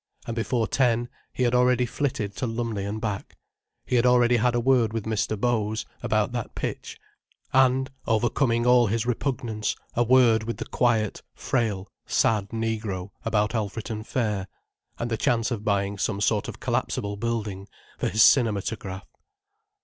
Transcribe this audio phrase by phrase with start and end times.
[0.25, 3.37] And before ten he had already flitted to Lumley and back,
[3.85, 5.39] he had already had a word with Mr.
[5.39, 6.99] Bows, about that pitch,
[7.53, 14.03] and, overcoming all his repugnance, a word with the quiet, frail, sad negro, about Alfreton
[14.03, 14.47] fair,
[14.97, 17.67] and the chance of buying some sort of collapsible building,
[17.99, 19.05] for his cinematograph.